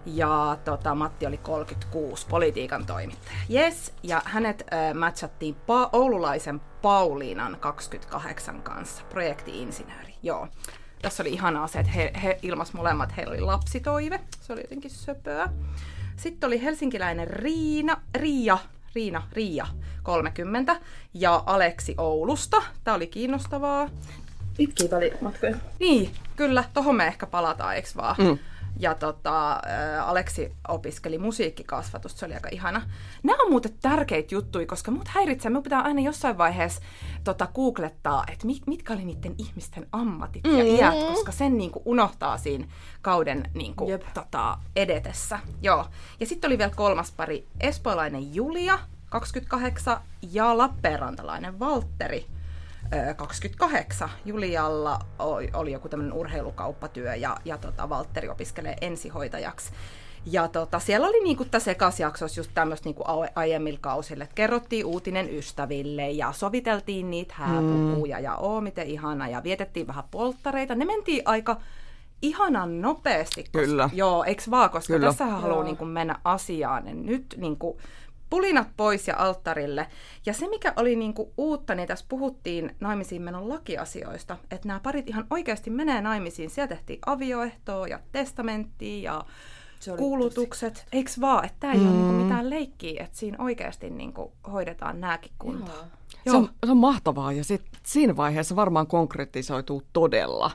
ja 0.07 0.59
tota, 0.65 0.95
Matti 0.95 1.27
oli 1.27 1.37
36, 1.37 2.27
politiikan 2.27 2.87
toimittaja. 2.87 3.37
Yes, 3.51 3.93
ja 4.03 4.23
hänet 4.25 4.65
äh, 4.73 4.95
matchattiin 4.95 5.55
pa- 5.55 5.89
oululaisen 5.93 6.61
Pauliinan 6.61 7.57
28 7.61 8.63
kanssa, 8.63 9.03
projekti-insinööri. 9.05 10.15
Joo. 10.23 10.49
Tässä 11.03 11.23
oli 11.23 11.33
ihanaa 11.33 11.67
se, 11.67 11.79
että 11.79 11.93
he, 11.93 12.13
he 12.23 12.39
ilmas 12.43 12.73
molemmat, 12.73 13.17
heillä 13.17 13.31
oli 13.31 13.41
lapsitoive, 13.41 14.21
se 14.41 14.53
oli 14.53 14.61
jotenkin 14.61 14.91
söpöä. 14.91 15.49
Sitten 16.17 16.47
oli 16.47 16.63
helsinkiläinen 16.63 17.27
Riina, 17.27 17.97
Riia, 18.15 18.59
Riina, 18.95 19.23
Riia, 19.33 19.67
30, 20.03 20.77
ja 21.15 21.43
Aleksi 21.47 21.95
Oulusta. 21.99 22.63
Tämä 22.85 22.95
oli 22.95 23.07
kiinnostavaa. 23.07 23.89
Pitkiä 24.57 24.91
välimatkoja. 24.91 25.57
Niin, 25.81 26.11
kyllä, 26.37 26.65
tohon 26.75 26.97
me 26.97 27.07
ehkä 27.07 27.27
palataan, 27.27 27.77
eks 27.77 27.97
vaan? 27.97 28.17
Mm. 28.19 28.39
Ja 28.79 28.95
tota, 28.95 29.61
Aleksi 30.05 30.53
opiskeli 30.69 31.19
musiikkikasvatusta, 31.19 32.19
se 32.19 32.27
oli 32.27 32.35
aika 32.35 32.49
ihana. 32.53 32.83
Nämä 33.23 33.43
on 33.43 33.51
muuten 33.51 33.73
tärkeitä 33.83 34.35
juttuja, 34.35 34.67
koska 34.67 34.91
mut 34.91 35.09
häiritsee, 35.09 35.51
me 35.51 35.63
pitää 35.63 35.81
aina 35.81 36.01
jossain 36.01 36.39
vaiheessa 36.39 36.83
tota, 37.25 37.49
googlettaa, 37.55 38.25
että 38.33 38.47
mit, 38.47 38.67
mitkä 38.67 38.93
oli 38.93 39.05
niiden 39.05 39.35
ihmisten 39.39 39.87
ammatit 39.93 40.45
ja 40.45 40.65
iät, 40.65 41.09
koska 41.09 41.33
sen 41.33 41.59
niinku 41.59 41.83
unohtaa 41.85 42.39
siinä 42.39 42.67
kauden 43.03 43.51
niinku, 43.55 43.89
Jep. 43.89 44.03
tota, 44.15 44.59
edetessä. 44.77 45.39
Joo. 45.63 45.87
Ja 46.21 46.27
sitten 46.27 46.49
oli 46.49 46.59
vielä 46.59 46.73
kolmas 46.77 47.13
pari, 47.13 47.47
espoolainen 47.61 48.35
Julia, 48.35 48.79
28, 49.11 50.01
ja 50.33 50.59
lappeenrantalainen 50.59 51.59
Valtteri, 51.59 52.27
28. 53.17 54.11
Julialla 54.25 54.99
oli, 55.55 55.73
joku 55.73 55.89
tämmöinen 55.89 56.13
urheilukauppatyö 56.13 57.15
ja, 57.15 57.37
ja 57.45 57.59
tota, 57.59 57.89
Valtteri 57.89 58.29
opiskelee 58.29 58.77
ensihoitajaksi. 58.81 59.73
Ja 60.27 60.49
tota, 60.49 60.79
siellä 60.79 61.07
oli 61.07 61.25
niinku 61.25 61.45
tässä 61.45 61.71
ekasjaksossa 61.71 62.41
just 62.41 62.51
tämmöistä 62.55 62.89
niinku 62.89 63.05
aiemmilla 63.35 63.79
kausilla, 63.83 64.25
että 64.25 64.35
kerrottiin 64.35 64.87
uutinen 64.87 65.35
ystäville 65.35 66.11
ja 66.11 66.33
soviteltiin 66.33 67.11
niitä 67.11 67.35
hääpukuja 67.37 68.21
ja 68.21 68.37
oo 68.37 68.61
miten 68.61 68.87
ihana 68.87 69.29
ja 69.29 69.43
vietettiin 69.43 69.87
vähän 69.87 70.05
polttareita. 70.11 70.75
Ne 70.75 70.85
mentiin 70.85 71.23
aika 71.25 71.61
ihanan 72.23 72.81
nopeasti. 72.81 73.43
Koska, 73.43 73.59
Kyllä. 73.59 73.91
Joo, 73.93 74.25
eiks 74.25 74.51
vaan, 74.51 74.71
koska 74.71 74.95
Kyllä. 74.95 75.07
tässä 75.07 75.27
haluaa 75.27 75.65
niinku 75.65 75.85
mennä 75.85 76.19
asiaan. 76.25 76.87
Ja 76.87 76.95
nyt 76.95 77.35
niinku, 77.37 77.79
pulinat 78.33 78.69
pois 78.77 79.09
ja 79.09 79.17
alttarille. 79.19 79.87
Ja 80.27 80.33
se, 80.33 80.49
mikä 80.49 80.73
oli 80.77 80.97
niinku 80.97 81.33
uutta, 81.37 81.75
niin 81.75 81.89
tässä 81.89 82.05
puhuttiin 82.09 82.77
naimisiin 82.81 83.23
menon 83.23 83.49
lakiasioista, 83.49 84.37
että 84.51 84.69
nämä 84.69 84.81
parit 84.81 85.09
ihan 85.09 85.27
oikeasti 85.31 85.71
menee 85.71 86.01
naimisiin. 86.01 86.51
Siellä 86.51 86.69
tehtiin 86.69 86.99
avioehtoa 87.07 87.89
ja 87.89 88.01
testamenttia 88.13 89.13
ja 89.13 89.25
kuulutukset. 89.97 90.87
Eiks 90.93 91.21
vaan, 91.21 91.45
että 91.45 91.57
tämä 91.61 91.73
ei 91.73 91.79
mm. 91.79 91.87
ole 91.87 91.97
niinku 91.97 92.13
mitään 92.13 92.51
leikkiä, 92.51 93.05
että 93.05 93.19
siinä 93.19 93.37
oikeasti 93.45 93.91
niinku 93.91 94.33
hoidetaan 94.53 95.01
nääkin 95.01 95.33
kuntoon. 95.39 95.87
Se 96.25 96.37
on, 96.37 96.49
se 96.67 96.71
on 96.71 96.77
mahtavaa 96.77 97.33
ja 97.33 97.45
sit 97.45 97.63
siinä 97.83 98.17
vaiheessa 98.17 98.57
varmaan 98.57 98.87
konkretisoituu 98.87 99.83
todella, 99.93 100.51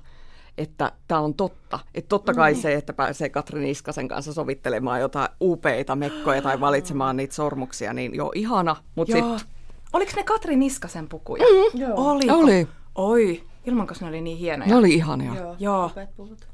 että 0.58 0.92
tämä 1.08 1.22
on 1.22 1.34
totta. 1.34 1.80
Että 1.96 2.10
totta 2.10 2.34
kai 2.34 2.56
se, 2.56 2.74
että 2.74 2.94
pääsee 2.94 3.30
Katrin 3.30 3.68
Iskasen 3.68 4.08
kanssa 4.08 4.34
sovittelemaan 4.34 5.02
jotain 5.02 5.30
upeita 5.42 5.96
mekkoja 5.96 6.42
tai 6.42 6.60
valitsemaan 6.60 7.18
niitä 7.18 7.36
sormuksia, 7.36 7.94
niin 7.94 8.16
joo, 8.16 8.32
ihana. 8.36 8.76
Mutta 8.96 9.18
Joo. 9.18 9.38
sitten 9.38 9.58
Oliko 9.94 10.12
ne 10.16 10.24
Katri 10.24 10.56
Niskasen 10.56 11.10
pukuja? 11.10 11.44
Mm. 11.44 11.82
Joo. 11.82 11.94
Oliko? 11.96 12.34
Oli. 12.34 12.68
Oi, 12.96 13.44
ilmankos 13.66 14.02
ne 14.02 14.08
oli 14.08 14.22
niin 14.22 14.38
hienoja. 14.38 14.70
ne 14.70 14.76
oli 14.76 14.94
ihania. 14.94 15.36
Joo, 15.36 15.56
Joo. 15.60 15.92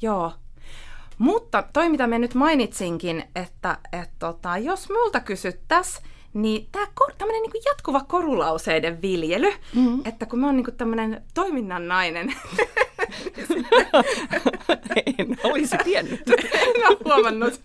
Joo. 0.01 0.31
Mutta 1.17 1.63
toi, 1.73 1.89
mitä 1.89 2.07
me 2.07 2.19
nyt 2.19 2.33
mainitsinkin, 2.33 3.23
että 3.35 3.77
et, 3.93 4.09
tota, 4.19 4.57
jos 4.57 4.89
multa 4.89 5.19
kysyttäisiin, 5.19 6.05
niin 6.33 6.67
tämä 6.71 6.87
tämmöinen 7.17 7.41
niinku 7.41 7.57
jatkuva 7.65 8.01
korulauseiden 8.07 9.01
viljely, 9.01 9.51
mm-hmm. 9.75 10.01
että 10.05 10.25
kun 10.25 10.39
mä 10.39 10.45
oon 10.45 10.55
niinku 10.55 10.71
tämmöinen 10.71 11.23
toiminnan 11.33 11.87
nainen, 11.87 12.33
en 15.19 15.37
olisi 15.43 15.77
tiennyt. 15.83 16.21
en 16.53 16.87
ole 16.89 16.97
huomannut. 17.05 17.61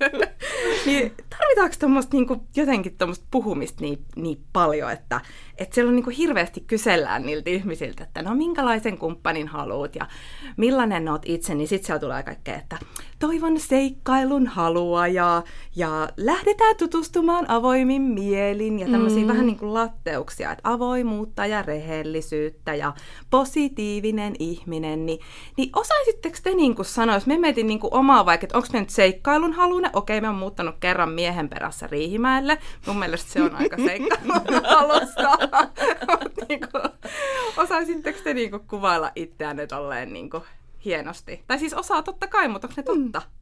niin, 0.87 1.13
tarvitaanko 1.39 1.75
tuommoista 1.81 2.17
niinku, 2.17 2.45
jotenkin 2.57 2.99
tuommoista 2.99 3.27
puhumista 3.31 3.81
niin, 3.81 3.99
niin 4.17 4.45
paljon, 4.53 4.93
että, 4.93 5.21
että 5.59 5.75
siellä 5.75 5.89
on 5.89 5.97
niinku 5.97 6.11
hirveästi 6.11 6.61
kysellään 6.61 7.27
niiltä 7.27 7.51
ihmisiltä, 7.51 8.05
että 8.05 8.23
no 8.23 8.35
minkälaisen 8.35 8.99
kumppanin 8.99 9.49
haluat 9.49 9.97
ja 9.97 10.07
millainen 10.57 11.09
oot 11.09 11.23
itse, 11.25 11.55
niin 11.55 11.69
sitten 11.69 11.87
siellä 11.87 12.01
tulee 12.01 12.23
kaikkea, 12.23 12.55
että 12.57 12.79
toivon 13.19 13.61
seikkailun 13.61 14.47
halua 14.47 15.07
ja, 15.07 15.43
ja 15.77 16.09
lähdetään 16.17 16.77
tutustumaan 16.77 17.51
avoimin 17.51 18.03
mielin 18.03 18.79
ja 18.79 18.89
tämmöisiä 18.89 19.23
mm. 19.23 19.29
vähän 19.29 19.47
niin 19.47 19.59
kuin 19.59 19.75
latteuksia, 19.75 20.53
että 20.53 20.71
avoimuutta 20.73 21.47
ja 21.47 21.63
rehellisyyttä 21.63 22.75
ja 22.75 22.95
positiivinen 23.31 24.35
ihminen, 24.39 25.07
niin, 25.07 25.21
niin 25.57 25.71
osaisitteko 25.77 26.39
te 26.43 26.55
niin 26.55 26.75
kuin 26.75 26.87
sanoa, 26.87 27.17
jos 27.17 27.27
me 27.27 27.39
mietin 27.39 27.67
niin 27.67 27.81
kuin 27.81 27.95
omaa 27.95 28.27
vaikka, 28.27 28.45
että 28.45 28.59
onko 28.59 28.69
me 28.73 28.81
nyt 28.81 28.91
seikkailun 28.91 29.53
halunen, 29.53 29.91
okei 29.93 30.21
me 30.21 30.29
on 30.29 30.35
muuttanut 30.35 30.75
kerran 30.81 31.11
miehen 31.11 31.49
perässä 31.49 31.87
Riihimäelle, 31.87 32.59
mun 32.87 32.99
mielestä 32.99 33.33
se 33.33 33.43
on 33.43 33.55
aika 33.55 33.77
seikkailun 33.87 34.65
halusta, 34.65 35.39
niin 36.49 36.61
kuin, 36.61 37.13
osaisitteko 37.57 38.19
te 38.25 38.35
niin 38.35 38.51
kuin 38.51 38.63
kuvailla 38.69 39.13
itseänne 39.17 39.67
tolleen 39.67 40.13
niin 40.13 40.31
kuin 40.31 40.43
hienosti? 40.85 41.45
Tai 41.47 41.59
siis 41.59 41.75
osaa 41.75 42.03
totta 42.03 42.27
kai, 42.27 42.49
mutta 42.49 42.69
onko 42.69 42.75
ne 42.77 42.83
totta? 42.83 43.23
Mm. 43.29 43.38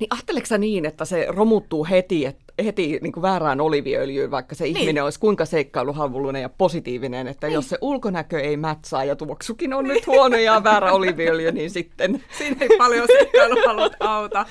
Niin 0.00 0.08
ajatteleksä 0.10 0.58
niin, 0.58 0.86
että 0.86 1.04
se 1.04 1.26
romuttuu 1.28 1.86
heti, 1.90 2.26
että 2.26 2.46
heti 2.64 2.98
niin 3.02 3.12
kuin 3.12 3.22
väärään 3.22 3.60
oliviöljyyn, 3.60 4.30
vaikka 4.30 4.54
se 4.54 4.64
niin. 4.64 4.76
ihminen 4.76 5.04
olisi 5.04 5.20
kuinka 5.20 5.44
seikkailuhalullinen 5.44 6.42
ja 6.42 6.48
positiivinen, 6.48 7.28
että 7.28 7.46
niin. 7.46 7.54
jos 7.54 7.68
se 7.68 7.78
ulkonäkö 7.80 8.40
ei 8.40 8.56
mätsaa 8.56 9.04
ja 9.04 9.16
tuoksukin 9.16 9.74
on 9.74 9.84
nyt 9.84 10.06
huono 10.06 10.36
ja 10.36 10.64
väärä 10.64 10.92
oliviöljy, 10.92 11.52
niin 11.52 11.70
sitten... 11.70 12.24
Siinä 12.38 12.56
ei 12.60 12.68
paljon 12.78 13.06
seikkailuhalut 13.06 13.92
auta. 14.00 14.46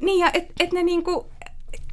Niin 0.00 0.20
ja 0.20 0.30
et, 0.34 0.46
et 0.60 0.72
ne 0.72 0.82
niinku, 0.82 1.26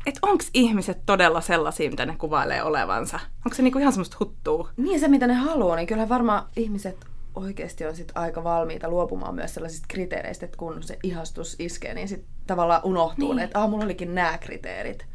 että 0.06 0.20
onko 0.22 0.44
ihmiset 0.54 0.98
todella 1.06 1.42
sellaisia, 1.42 1.90
mitä 1.90 2.06
ne 2.06 2.16
kuvailee 2.18 2.64
olevansa? 2.64 3.20
Onko 3.46 3.56
se 3.56 3.64
niinku 3.64 3.80
ihan 3.80 3.94
semmoista 3.94 4.18
huttuu? 4.20 4.70
Niin 4.78 5.00
se, 5.00 5.08
mitä 5.08 5.28
ne 5.28 5.34
haluaa, 5.34 5.76
niin 5.76 5.88
kyllä 5.88 6.10
varmaan 6.10 6.44
ihmiset 6.56 6.98
oikeasti 7.38 7.86
on 7.86 7.96
sit 7.96 8.12
aika 8.16 8.44
valmiita 8.44 8.90
luopumaan 8.90 9.36
myös 9.36 9.54
sellaisista 9.54 9.86
kriteereistä, 9.90 10.46
että 10.46 10.58
kun 10.58 10.84
se 10.84 10.98
ihastus 11.04 11.56
iskee, 11.60 11.94
niin 11.94 12.08
sitten 12.08 12.30
tavallaan 12.48 12.82
unohtuu, 12.84 13.34
niin. 13.34 13.44
että 13.44 13.60
ah, 13.60 13.70
mulla 13.70 13.86
olikin 13.86 14.16
nämä 14.16 14.38
kriteerit. 14.38 15.06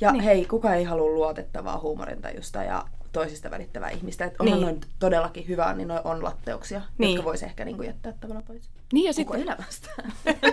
Ja 0.00 0.12
niin. 0.12 0.24
hei, 0.24 0.44
kuka 0.44 0.74
ei 0.74 0.84
halua 0.84 1.10
luotettavaa 1.10 1.80
huumorintajusta 1.80 2.64
ja 2.64 2.84
toisista 3.12 3.50
välittävää 3.50 3.90
ihmistä. 3.90 4.24
Että 4.24 4.42
onhan 4.42 4.58
niin. 4.58 4.66
noin 4.66 4.80
todellakin 4.98 5.48
hyvää, 5.48 5.74
niin 5.74 5.88
noin 5.88 6.00
on 6.04 6.24
latteuksia, 6.24 6.82
niin. 6.98 7.14
jotka 7.14 7.24
voisi 7.24 7.44
ehkä 7.44 7.64
niinku 7.64 7.82
jättää 7.82 8.12
tavallaan 8.20 8.44
pois. 8.46 8.70
Niin 8.92 9.06
ja 9.06 9.12
sitten 9.12 9.40
elämästä. 9.40 9.88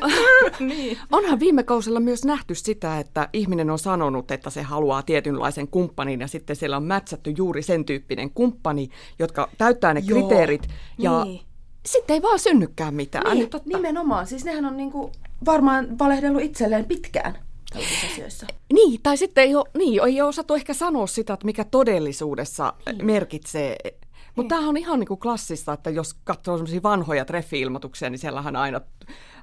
niin. 0.59 0.97
Onhan 1.11 1.39
viime 1.39 1.63
kausilla 1.63 1.99
myös 1.99 2.25
nähty 2.25 2.55
sitä, 2.55 2.99
että 2.99 3.29
ihminen 3.33 3.69
on 3.69 3.79
sanonut, 3.79 4.31
että 4.31 4.49
se 4.49 4.61
haluaa 4.61 5.01
tietynlaisen 5.01 5.67
kumppanin 5.67 6.19
ja 6.19 6.27
sitten 6.27 6.55
siellä 6.55 6.77
on 6.77 6.83
mätsätty 6.83 7.33
juuri 7.37 7.61
sen 7.61 7.85
tyyppinen 7.85 8.29
kumppani, 8.29 8.89
jotka 9.19 9.49
täyttää 9.57 9.93
ne 9.93 10.03
Joo. 10.05 10.19
kriteerit 10.19 10.67
ja 10.97 11.23
niin. 11.23 11.41
sitten 11.85 12.13
ei 12.13 12.21
vaan 12.21 12.39
synnykään 12.39 12.93
mitään. 12.93 13.37
Niin, 13.37 13.49
Totta. 13.49 13.77
nimenomaan. 13.77 14.27
Siis 14.27 14.45
nehän 14.45 14.65
on 14.65 14.77
niinku 14.77 15.11
varmaan 15.45 15.99
valehdellut 15.99 16.41
itselleen 16.41 16.85
pitkään 16.85 17.46
tällaisissa 17.69 18.07
asioissa. 18.07 18.47
Niin, 18.73 18.99
tai 19.03 19.17
sitten 19.17 19.43
ei 19.43 19.55
ole, 19.55 19.65
niin, 19.77 20.03
ei 20.05 20.21
ole 20.21 20.29
osattu 20.29 20.53
ehkä 20.53 20.73
sanoa 20.73 21.07
sitä, 21.07 21.33
että 21.33 21.45
mikä 21.45 21.63
todellisuudessa 21.63 22.73
niin. 22.85 23.05
merkitsee. 23.05 23.75
Mutta 23.83 24.41
niin. 24.41 24.49
tämähän 24.49 24.69
on 24.69 24.77
ihan 24.77 24.99
niin 24.99 25.07
kuin 25.07 25.19
klassista, 25.19 25.73
että 25.73 25.89
jos 25.89 26.13
katsoo 26.13 26.57
semmoisia 26.57 26.83
vanhoja 26.83 27.25
treffi-ilmoituksia, 27.25 28.09
niin 28.09 28.19
siellähän 28.19 28.55
aina, 28.55 28.81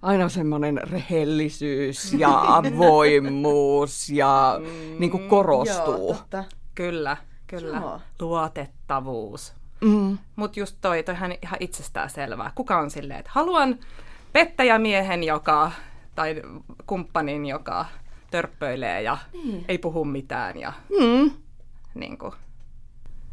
aina 0.03 0.29
semmoinen 0.29 0.81
rehellisyys 0.91 2.13
ja 2.13 2.45
avoimuus 2.57 4.09
ja 4.09 4.61
mm, 4.61 4.97
niin 4.99 5.11
kuin 5.11 5.29
korostuu. 5.29 6.09
Joo, 6.09 6.15
totta. 6.15 6.45
Kyllä, 6.75 7.17
kyllä. 7.47 7.77
Joo. 7.77 8.01
Luotettavuus. 8.21 9.53
Mm. 9.81 10.19
Mutta 10.37 10.61
just 10.61 10.77
toi, 10.81 11.03
toihan 11.03 11.35
ihan 11.43 11.57
itsestään 11.61 12.11
selvää. 12.11 12.53
Kuka 12.55 12.79
on 12.79 12.91
silleen, 12.91 13.21
että 13.21 13.31
haluan 13.35 13.79
pettäjämiehen, 14.33 15.23
joka, 15.23 15.73
tai 16.15 16.43
kumppanin, 16.87 17.47
joka 17.47 17.87
törppöilee 18.35 19.03
ja 19.03 19.19
niin. 19.33 19.65
ei 19.69 19.79
puhu 19.79 20.05
mitään. 20.05 20.61
Ja, 20.61 20.73
mm. 21.01 21.31
niin, 21.95 22.19
kuin. 22.19 22.33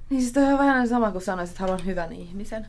niin 0.09 0.21
siis 0.21 0.33
toi 0.33 0.43
on 0.43 0.59
vähän 0.59 0.87
sama 0.87 1.11
kuin 1.11 1.21
sanoisit, 1.21 1.53
että 1.53 1.63
haluan 1.63 1.85
hyvän 1.85 2.13
ihmisen. 2.13 2.67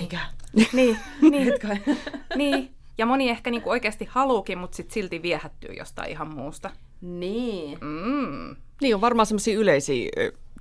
Eikä. 0.00 0.20
niin, 0.72 0.98
niin. 1.30 1.52
niin. 2.36 2.74
Ja 2.98 3.06
moni 3.06 3.30
ehkä 3.30 3.50
niinku 3.50 3.70
oikeasti 3.70 4.08
haluukin, 4.10 4.58
mutta 4.58 4.76
sit 4.76 4.90
silti 4.90 5.22
viehättyy 5.22 5.74
jostain 5.74 6.10
ihan 6.10 6.34
muusta. 6.34 6.70
Niin. 7.00 7.78
Mm. 7.80 8.56
Niin 8.80 8.94
on 8.94 9.00
varmaan 9.00 9.26
semmoisia 9.26 9.58
yleisiä 9.58 10.10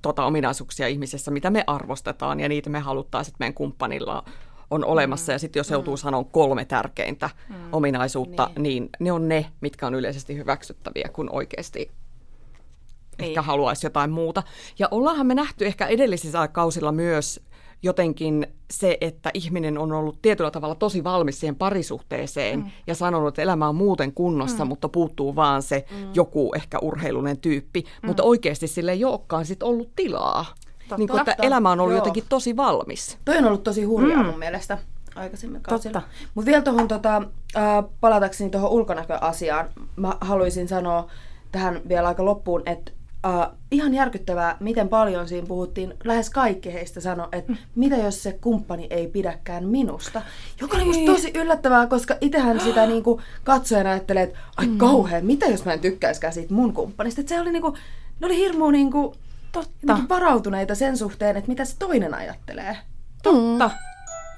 tota, 0.02 0.26
ominaisuuksia 0.26 0.88
ihmisessä, 0.88 1.32
mitä 1.32 1.50
me 1.50 1.64
arvostetaan 1.68 2.40
ja 2.40 2.50
niitä 2.50 2.70
me 2.70 2.80
haluttaisiin, 2.80 3.32
että 3.32 3.42
meidän 3.42 3.54
kumppanilla 3.54 4.24
on 4.72 4.86
olemassa. 4.86 5.32
Mm. 5.32 5.34
Ja 5.34 5.40
sitten 5.40 5.60
jos 5.60 5.70
joutuu 5.70 5.94
mm. 5.94 5.98
sanoa 5.98 6.24
kolme 6.24 6.66
tärkeintä 6.66 7.30
mm. 7.50 7.56
ominaisuutta, 7.72 8.50
niin. 8.56 8.64
niin 8.64 8.90
ne 9.00 9.12
on 9.12 9.28
ne, 9.28 9.46
mitkä 9.62 9.88
on 9.88 9.96
yleisesti 9.96 10.38
hyväksyttäviä, 10.38 11.10
kun 11.14 11.30
oikeasti 11.32 11.80
niin. 11.80 13.28
ehkä 13.28 13.42
haluaisi 13.42 13.86
jotain 13.86 14.12
muuta. 14.12 14.44
Ja 14.80 14.88
ollaanhan 14.92 15.28
me 15.28 15.36
nähty 15.36 15.66
ehkä 15.66 15.88
edellisissä 15.88 16.48
kausilla 16.48 16.92
myös 16.92 17.42
jotenkin 17.84 18.48
se, 18.72 18.98
että 19.02 19.32
ihminen 19.34 19.78
on 19.78 19.92
ollut 19.92 20.22
tietyllä 20.22 20.52
tavalla 20.52 20.76
tosi 20.76 21.04
valmis 21.04 21.40
siihen 21.40 21.56
parisuhteeseen 21.56 22.60
mm. 22.60 22.72
ja 22.88 22.96
sanonut, 22.96 23.28
että 23.28 23.42
elämä 23.42 23.70
on 23.70 23.76
muuten 23.76 24.14
kunnossa, 24.14 24.66
mm. 24.66 24.68
mutta 24.68 24.90
puuttuu 24.90 25.36
vaan 25.36 25.62
se 25.64 25.86
mm. 25.92 26.14
joku 26.14 26.52
ehkä 26.56 26.80
urheilunen 26.80 27.38
tyyppi. 27.38 27.82
Mm. 27.82 28.08
Mutta 28.08 28.24
oikeasti 28.24 28.68
sille 28.68 28.92
ei 28.92 29.06
olekaan 29.06 29.46
sit 29.46 29.64
ollut 29.64 29.90
tilaa. 29.96 30.46
Totta. 30.90 30.98
Niin 30.98 31.08
kuin, 31.08 31.20
että 31.20 31.36
elämä 31.42 31.72
on 31.72 31.80
ollut 31.80 31.94
Joo. 31.94 32.00
jotenkin 32.00 32.24
tosi 32.30 32.56
valmis. 32.56 33.18
Toi 33.26 33.38
on 33.38 33.46
ollut 33.46 33.64
tosi 33.64 33.84
hurjaa 33.84 34.24
mm. 34.24 34.26
mun 34.26 34.40
mielestä 34.40 34.78
aikaisemmin 35.18 35.62
kausilla. 35.62 36.02
Mutta 36.36 36.46
vielä 36.46 36.62
tuohon 36.62 36.88
tota, 36.88 37.18
äh, 37.58 37.86
palatakseni 38.02 38.50
tuohon 38.50 38.72
ulkonäköasiaan, 38.72 39.70
mä 39.96 40.14
haluaisin 40.22 40.68
sanoa 40.68 41.12
tähän 41.52 41.82
vielä 41.88 42.08
aika 42.08 42.26
loppuun, 42.26 42.64
että 42.66 42.92
äh, 43.26 43.50
ihan 43.72 43.94
järkyttävää, 43.94 44.58
miten 44.60 44.90
paljon 44.90 45.28
siinä 45.28 45.48
puhuttiin. 45.48 45.94
Lähes 46.04 46.30
kaikki 46.30 46.74
heistä 46.74 47.02
sanoi, 47.02 47.28
että 47.32 47.52
mm. 47.52 47.58
mitä 47.76 47.96
jos 47.96 48.24
se 48.24 48.38
kumppani 48.42 48.88
ei 48.90 49.08
pidäkään 49.08 49.68
minusta. 49.68 50.22
Joka 50.62 50.78
oli 50.78 50.86
musta 50.86 51.06
tosi 51.06 51.32
yllättävää, 51.36 51.88
koska 51.88 52.16
itsehän 52.22 52.60
sitä 52.60 52.86
niinku 52.88 53.22
katsojana 53.44 53.90
ajattelee, 53.90 54.24
että 54.24 54.40
ai 54.58 54.68
mm. 54.68 54.78
kauhean, 54.78 55.26
mitä 55.26 55.46
jos 55.46 55.66
mä 55.66 55.74
en 55.74 55.80
tykkäiskään 55.80 56.34
siitä 56.34 56.54
mun 56.54 56.74
kumppanista. 56.74 57.22
Et 57.22 57.28
se 57.28 57.40
oli 57.40 57.52
niinku, 57.52 57.78
ne 58.20 58.28
oli 58.28 58.38
hirmu 58.38 58.72
niinku, 58.72 59.16
Totta. 59.52 59.98
varautuneita 60.10 60.76
sen 60.76 60.98
suhteen, 60.98 61.38
että 61.38 61.48
mitä 61.50 61.66
se 61.66 61.78
toinen 61.78 62.14
ajattelee. 62.14 62.78
Totta. 63.24 63.68
Mm. 63.68 63.76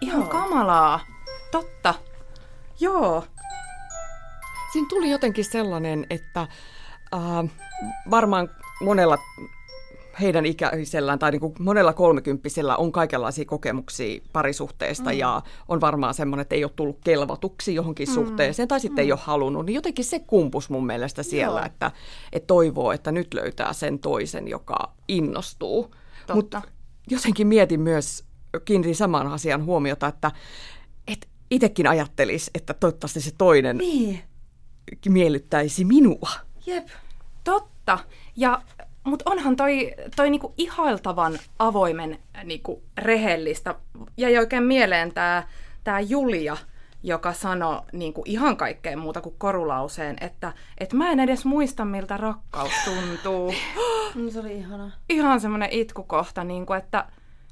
Ihan 0.02 0.22
Joo. 0.22 0.30
kamalaa. 0.30 1.00
Totta. 1.52 1.94
Joo. 2.80 3.26
Siinä 4.74 4.88
tuli 4.90 5.10
jotenkin 5.10 5.46
sellainen, 5.46 6.06
että 6.10 6.42
äh, 6.42 7.52
varmaan 8.10 8.50
monella 8.82 9.18
heidän 10.22 10.46
ikäisellään 10.46 11.20
tai 11.20 11.32
niin 11.32 11.40
kuin 11.40 11.54
monella 11.60 11.94
kolmekymppisellä 11.94 12.78
on 12.78 12.92
kaikenlaisia 12.92 13.46
kokemuksia 13.46 14.22
parisuhteesta 14.34 15.10
mm. 15.10 15.18
ja 15.18 15.42
on 15.68 15.82
varmaan 15.82 16.14
semmoinen, 16.14 16.42
että 16.42 16.56
ei 16.56 16.64
ole 16.64 16.72
tullut 16.76 17.00
kelvatuksi 17.04 17.76
johonkin 17.76 18.08
mm. 18.08 18.14
suhteeseen 18.14 18.68
tai 18.68 18.80
sitten 18.80 19.04
mm. 19.04 19.06
ei 19.06 19.12
ole 19.12 19.20
halunnut, 19.24 19.66
niin 19.66 19.76
jotenkin 19.76 20.06
se 20.06 20.20
kumpus 20.20 20.70
mun 20.70 20.86
mielestä 20.86 21.24
siellä, 21.24 21.66
että, 21.66 21.92
että 22.34 22.48
toivoo, 22.48 22.92
että 22.92 23.12
nyt 23.12 23.34
löytää 23.34 23.74
sen 23.74 24.00
toisen, 24.00 24.48
joka 24.48 24.94
innostuu. 25.08 25.96
Mutta 26.34 26.62
jotenkin 27.10 27.48
mietin 27.48 27.82
myös, 27.82 28.24
kiinnitin 28.66 28.96
saman 28.96 29.28
asian 29.28 29.66
huomiota, 29.66 30.08
että, 30.08 30.32
että 31.08 31.28
itsekin 31.52 31.88
ajattelisi, 31.88 32.52
että 32.56 32.74
toivottavasti 32.74 33.22
se 33.22 33.32
toinen 33.38 33.78
niin. 33.78 34.20
miellyttäisi 35.10 35.86
minua. 35.86 36.30
Jep, 36.66 36.88
totta. 37.44 38.00
Ja 38.36 38.62
mutta 39.04 39.32
onhan 39.32 39.56
toi, 39.56 39.94
toi 40.16 40.30
niinku 40.30 40.54
ihailtavan 40.58 41.40
avoimen 41.60 42.20
niinku 42.44 42.84
rehellistä. 42.98 43.76
Jäi 44.18 44.38
oikein 44.38 44.64
mieleen 44.64 45.14
tämä 45.14 45.44
tää 45.84 46.00
Julia, 46.00 46.58
joka 47.04 47.34
sanoi 47.34 47.82
niinku 47.94 48.24
ihan 48.26 48.58
kaikkea 48.58 48.98
muuta 48.98 49.22
kuin 49.22 49.36
korulauseen, 49.38 50.18
että 50.22 50.54
et 50.78 50.94
mä 50.94 51.12
en 51.12 51.20
edes 51.20 51.46
muista, 51.46 51.86
miltä 51.86 52.18
rakkaus 52.18 52.72
tuntuu. 52.86 53.54
Se 54.34 54.40
oli 54.40 54.58
ihana. 54.58 54.92
Ihan 55.10 55.42
semmoinen 55.42 55.70
itkukohta, 55.72 56.44
niinku, 56.44 56.74
että 56.74 57.06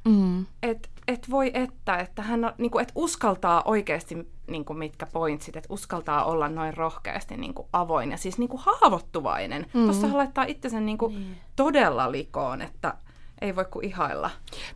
mm. 0.07 0.45
et, 0.63 0.89
et 1.07 1.29
voi 1.29 1.51
että, 1.53 1.97
että 1.97 2.21
hän 2.21 2.45
on, 2.45 2.53
niinku, 2.57 2.79
et 2.79 2.91
uskaltaa 2.95 3.61
oikeasti 3.65 4.27
niin 4.47 4.65
kuin 4.65 4.79
mitkä 4.79 5.05
pointsit, 5.05 5.55
että 5.55 5.73
uskaltaa 5.73 6.25
olla 6.25 6.49
noin 6.49 6.77
rohkeasti 6.77 7.37
niin 7.37 7.53
kuin 7.53 7.67
avoin 7.73 8.11
ja 8.11 8.17
siis 8.17 8.37
niin 8.37 8.49
kuin 8.49 8.61
haavoittuvainen. 8.65 9.65
Mm. 9.73 9.83
Tuossa 9.83 10.07
hän 10.07 10.17
laittaa 10.17 10.43
itsensä 10.43 10.79
niin 10.79 10.97
kuin 10.97 11.13
niin. 11.13 11.37
todella 11.55 12.11
likoon, 12.11 12.61
että 12.61 12.93
ei 13.41 13.55
voi 13.55 13.65
kuin 13.65 13.85
ihailla. 13.85 14.29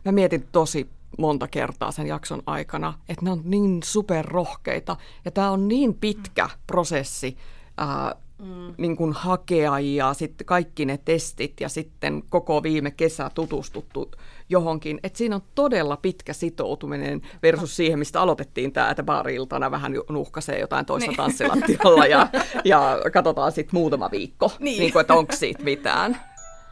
Mä 0.04 0.12
mietin 0.12 0.48
tosi 0.52 0.90
monta 1.18 1.48
kertaa 1.48 1.92
sen 1.92 2.06
jakson 2.06 2.42
aikana, 2.46 2.94
että 3.08 3.24
ne 3.24 3.30
on 3.30 3.40
niin 3.44 3.80
superrohkeita 3.84 4.96
ja 5.24 5.30
tämä 5.30 5.50
on 5.50 5.68
niin 5.68 5.94
pitkä 5.94 6.48
prosessi 6.66 7.36
ää, 7.78 8.14
mm. 8.38 8.74
niin 8.78 8.96
kuin 8.96 9.12
hakea 9.12 9.78
ja 9.78 10.14
sitten 10.14 10.46
kaikki 10.46 10.84
ne 10.84 10.98
testit 11.04 11.60
ja 11.60 11.68
sitten 11.68 12.22
koko 12.28 12.62
viime 12.62 12.90
kesä 12.90 13.30
tutustuttu 13.34 14.10
johonkin. 14.52 15.00
Että 15.02 15.18
siinä 15.18 15.36
on 15.36 15.42
todella 15.54 15.96
pitkä 15.96 16.32
sitoutuminen 16.32 17.22
versus 17.42 17.76
siihen, 17.76 17.98
mistä 17.98 18.20
aloitettiin 18.20 18.72
tämä, 18.72 18.90
että 18.90 19.02
baari-iltana 19.02 19.70
vähän 19.70 19.94
nuhkasee 20.10 20.58
jotain 20.58 20.86
toista 20.86 21.10
niin. 21.10 21.16
tanssilattialla 21.16 22.06
ja, 22.06 22.28
ja 22.64 22.98
katsotaan 23.12 23.52
sitten 23.52 23.80
muutama 23.80 24.10
viikko, 24.10 24.52
niin. 24.58 24.80
Niin 24.80 24.92
kuin, 24.92 25.00
että 25.00 25.14
onko 25.14 25.32
siitä 25.36 25.62
mitään. 25.62 26.20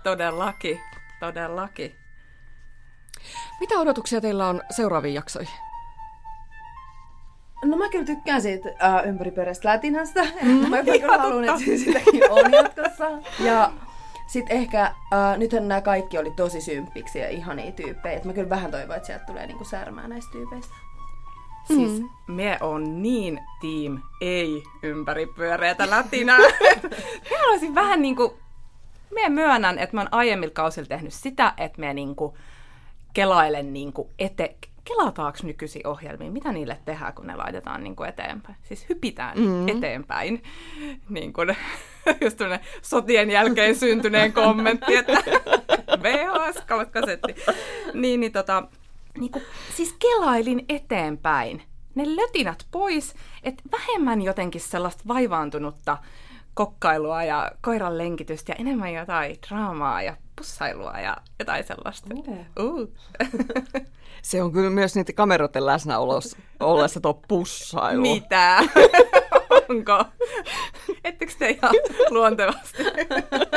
Todellakin, 0.05 0.81
todellakin. 1.21 1.95
Mitä 3.61 3.75
odotuksia 3.75 4.21
teillä 4.21 4.49
on 4.49 4.63
seuraaviin 4.71 5.15
jaksoihin? 5.15 5.55
No 7.65 7.77
mä 7.77 7.89
kyllä 7.89 8.05
tykkään 8.05 8.43
siitä 8.43 8.69
uh, 8.69 9.09
ympäripyöreästä 9.09 9.69
lätinästä. 9.69 10.23
Mm. 10.43 10.69
mä 10.71 10.83
kyllä 10.85 11.19
haluan, 11.19 11.45
että 11.45 11.61
sitäkin 11.85 12.31
on 12.31 12.53
jatkossa. 12.53 13.11
Ja 13.47 13.73
sitten 14.31 14.57
ehkä, 14.57 14.95
uh, 15.13 15.39
nythän 15.39 15.69
nämä 15.69 15.81
kaikki 15.81 16.19
oli 16.19 16.31
tosi 16.31 16.61
symppiksi 16.61 17.19
ja 17.19 17.29
ihania 17.29 17.73
tyyppejä. 17.73 18.17
Et 18.17 18.25
mä 18.25 18.33
kyllä 18.33 18.51
vähän 18.51 18.71
toivon, 18.71 18.97
että 18.97 19.07
sieltä 19.07 19.25
tulee 19.25 19.47
niinku 19.47 19.65
särmää 19.65 20.09
näistä 20.09 20.33
tyypeistä. 20.33 20.75
Siis 21.67 22.01
mm. 22.01 22.35
me 22.35 22.59
on 22.61 23.03
niin 23.03 23.41
team 23.61 24.03
ei 24.21 24.63
ympäripyöreätä 24.83 25.91
lätinää. 25.91 26.39
mä 27.31 27.39
haluaisin 27.41 27.75
vähän 27.75 28.03
niinku, 28.03 28.39
me 29.15 29.29
myönnän, 29.29 29.79
että 29.79 29.97
mä 29.97 30.01
oon 30.01 30.15
aiemmilla 30.15 30.55
kausilla 30.55 30.89
tehnyt 30.89 31.13
sitä, 31.13 31.55
että 31.57 31.81
me 31.81 31.95
niinku 31.95 32.37
kelailen 33.13 33.73
niinku 33.73 34.11
ete, 34.19 34.57
kelataanko 34.85 35.39
nykyisin 35.43 35.87
ohjelmiin, 35.87 36.33
mitä 36.33 36.53
niille 36.53 36.79
tehdään, 36.85 37.15
kun 37.15 37.27
ne 37.27 37.37
laitetaan 37.37 37.85
niin 37.85 37.97
kuin 37.97 38.09
eteenpäin. 38.09 38.57
Siis 38.63 38.89
hypitään 38.89 39.39
mm. 39.39 39.69
eteenpäin. 39.69 40.43
Niin 41.09 41.33
kuin, 41.33 41.57
just 42.25 42.39
sotien 42.83 43.31
jälkeen 43.31 43.77
syntyneen 43.77 44.33
kommentti, 44.33 44.97
että 44.97 45.13
VHS 46.03 46.63
kasetti. 46.91 47.35
Niin, 47.95 48.21
niin, 48.21 48.33
tota, 48.33 48.63
niin 49.19 49.33
kuin, 49.33 49.45
siis 49.77 49.95
kelailin 49.99 50.65
eteenpäin. 50.69 51.63
Ne 51.95 52.17
lötinät 52.17 52.67
pois, 52.71 53.15
että 53.43 53.63
vähemmän 53.73 54.23
jotenkin 54.23 54.61
sellaista 54.61 55.03
vaivaantunutta 55.09 55.99
kokkailua 56.55 57.23
ja 57.23 57.53
koiran 57.61 57.99
lenkitystä 57.99 58.53
ja 58.53 58.57
enemmän 58.59 58.95
jotain 58.95 59.37
draamaa 59.49 60.03
ja 60.03 60.17
pussailua 60.41 61.01
ja 61.01 61.17
jotain 61.39 61.65
sellaista. 61.65 62.09
Uh. 62.15 62.39
Uh. 62.61 62.95
Se 64.23 64.43
on 64.43 64.53
kyllä 64.53 64.71
myös 64.71 64.95
niitä 64.95 65.13
kameroiden 65.13 65.67
läsnä 65.67 65.99
ollessa 66.61 67.01
tuo 67.01 67.15
pussailu. 67.29 68.03
Mitä? 68.03 68.59
Onko? 69.69 70.05
Ettekö 71.05 71.33
te 71.39 71.49
ihan 71.49 71.75
luontevasti? 72.11 72.83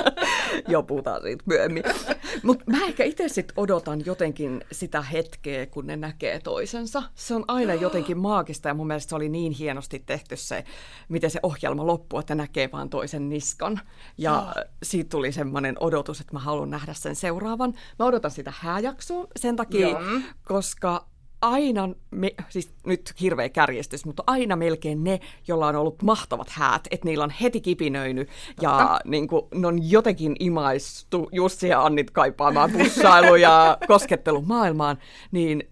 Joo, 0.73 0.83
puhutaan 0.83 1.21
siitä 1.21 1.43
myöhemmin. 1.45 1.83
Mutta 2.43 2.63
mä 2.67 2.85
ehkä 2.85 3.03
itse 3.03 3.27
sit 3.27 3.53
odotan 3.55 4.05
jotenkin 4.05 4.63
sitä 4.71 5.01
hetkeä, 5.01 5.65
kun 5.65 5.87
ne 5.87 5.95
näkee 5.95 6.39
toisensa. 6.39 7.03
Se 7.15 7.35
on 7.35 7.45
aina 7.47 7.73
jotenkin 7.73 8.17
maagista 8.17 8.67
ja 8.67 8.73
mun 8.73 8.87
mielestä 8.87 9.09
se 9.09 9.15
oli 9.15 9.29
niin 9.29 9.51
hienosti 9.51 10.03
tehty 10.05 10.35
se, 10.35 10.63
miten 11.09 11.29
se 11.29 11.39
ohjelma 11.43 11.87
loppuu, 11.87 12.19
että 12.19 12.35
näkee 12.35 12.69
vaan 12.71 12.89
toisen 12.89 13.29
niskan. 13.29 13.79
Ja 14.17 14.53
siitä 14.83 15.09
tuli 15.09 15.31
semmoinen 15.31 15.75
odotus, 15.79 16.21
että 16.21 16.33
mä 16.33 16.39
haluan 16.39 16.69
nähdä 16.69 16.93
sen 16.93 17.15
seuraavan. 17.15 17.73
Mä 17.99 18.05
odotan 18.05 18.31
sitä 18.31 18.53
hääjaksoa 18.59 19.27
sen 19.35 19.55
takia, 19.55 19.89
Joo. 19.89 20.01
koska 20.43 21.12
aina, 21.43 21.89
me, 22.11 22.33
siis 22.49 22.73
nyt 22.85 23.13
hirveä 23.21 23.49
kärjestys, 23.49 24.05
mutta 24.05 24.23
aina 24.27 24.55
melkein 24.55 25.03
ne, 25.03 25.19
joilla 25.47 25.67
on 25.67 25.75
ollut 25.75 26.01
mahtavat 26.01 26.49
häät, 26.49 26.87
että 26.91 27.07
niillä 27.07 27.23
on 27.23 27.33
heti 27.41 27.61
kipinöinyt 27.61 28.29
ja 28.61 28.99
niin 29.05 29.27
kuin, 29.27 29.41
ne 29.55 29.67
on 29.67 29.89
jotenkin 29.89 30.35
imaistu 30.39 31.29
Jussi 31.31 31.67
ja 31.67 31.85
Annit 31.85 32.11
kaipaamaan 32.11 32.71
pussailu 32.71 33.35
ja 33.35 33.77
koskettelu 33.87 34.41
maailmaan, 34.41 34.97
niin 35.31 35.63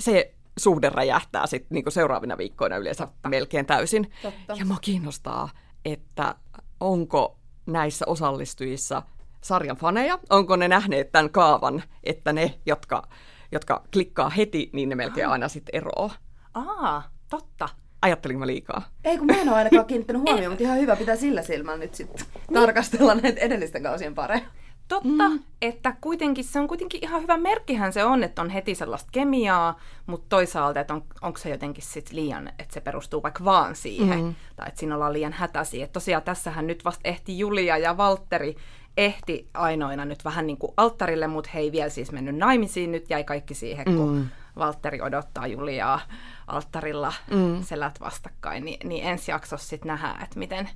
se 0.00 0.34
suhde 0.58 0.88
räjähtää 0.88 1.46
sitten 1.46 1.74
niin 1.74 1.92
seuraavina 1.92 2.38
viikkoina 2.38 2.76
yleensä 2.76 3.06
Totta. 3.06 3.28
melkein 3.28 3.66
täysin. 3.66 4.12
Totta. 4.22 4.54
Ja 4.58 4.64
mua 4.64 4.78
kiinnostaa, 4.80 5.48
että 5.84 6.34
onko 6.80 7.38
näissä 7.66 8.04
osallistujissa 8.08 9.02
sarjan 9.40 9.76
faneja, 9.76 10.18
onko 10.30 10.56
ne 10.56 10.68
nähneet 10.68 11.12
tämän 11.12 11.30
kaavan, 11.30 11.82
että 12.04 12.32
ne, 12.32 12.54
jotka 12.66 13.08
jotka 13.52 13.84
klikkaa 13.92 14.30
heti, 14.30 14.70
niin 14.72 14.88
ne 14.88 14.94
melkein 14.94 15.28
aina 15.28 15.48
sitten 15.48 15.76
eroaa. 15.76 16.14
Aa, 16.54 17.10
totta. 17.30 17.68
Ajattelin 18.02 18.38
mä 18.38 18.46
liikaa? 18.46 18.82
Ei, 19.04 19.18
kun 19.18 19.26
mä 19.26 19.32
en 19.32 19.48
ole 19.48 19.56
ainakaan 19.56 19.86
kiinnittänyt 19.86 20.22
huomioon, 20.22 20.52
mutta 20.52 20.64
ihan 20.64 20.78
hyvä 20.78 20.96
pitää 20.96 21.16
sillä 21.16 21.42
silmällä 21.42 21.78
nyt 21.78 21.94
sitten 21.94 22.26
niin. 22.34 22.60
tarkastella 22.60 23.14
näitä 23.14 23.40
edellisten 23.40 23.82
kausien 23.82 24.14
pareja. 24.14 24.42
Totta, 24.88 25.28
mm. 25.28 25.40
että 25.62 25.96
kuitenkin 26.00 26.44
se 26.44 26.60
on 26.60 26.68
kuitenkin 26.68 27.04
ihan 27.04 27.22
hyvä 27.22 27.36
merkkihän 27.36 27.92
se 27.92 28.04
on, 28.04 28.24
että 28.24 28.42
on 28.42 28.50
heti 28.50 28.74
sellaista 28.74 29.08
kemiaa, 29.12 29.80
mutta 30.06 30.26
toisaalta, 30.28 30.80
että 30.80 30.94
on, 30.94 31.04
onko 31.22 31.38
se 31.38 31.50
jotenkin 31.50 31.84
sit 31.84 32.12
liian, 32.12 32.48
että 32.48 32.74
se 32.74 32.80
perustuu 32.80 33.22
vaikka 33.22 33.44
vaan 33.44 33.76
siihen, 33.76 34.20
mm. 34.20 34.34
tai 34.56 34.68
että 34.68 34.80
siinä 34.80 34.94
ollaan 34.94 35.12
liian 35.12 35.32
hätäisiä. 35.32 35.84
Että 35.84 35.92
tosiaan 35.92 36.22
tässähän 36.22 36.66
nyt 36.66 36.84
vasta 36.84 37.00
ehti 37.04 37.38
Julia 37.38 37.78
ja 37.78 37.96
Valtteri 37.96 38.56
ehti 39.00 39.48
ainoina 39.54 40.04
nyt 40.04 40.24
vähän 40.24 40.46
niin 40.46 40.56
kuin 40.56 40.72
alttarille, 40.76 41.26
mutta 41.26 41.50
he 41.54 41.60
ei 41.60 41.72
vielä 41.72 41.88
siis 41.88 42.12
mennyt 42.12 42.36
naimisiin. 42.36 42.92
Nyt 42.92 43.10
jäi 43.10 43.24
kaikki 43.24 43.54
siihen, 43.54 43.84
kun 43.84 44.14
mm. 44.14 44.28
Valtteri 44.58 45.00
odottaa 45.00 45.46
Juliaa 45.46 46.00
alttarilla 46.46 47.12
mm. 47.30 47.62
selät 47.62 48.00
vastakkain. 48.00 48.64
Ni, 48.64 48.78
niin 48.84 49.04
ensi 49.04 49.30
jaksossa 49.30 49.68
sitten 49.68 49.88
nähdään, 49.88 50.22
että 50.22 50.38
miten, 50.38 50.68